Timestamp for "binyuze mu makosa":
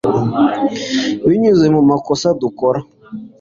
1.27-2.27